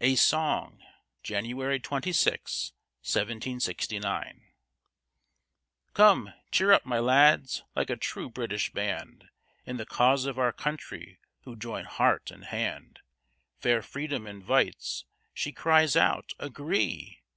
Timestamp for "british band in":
8.28-9.76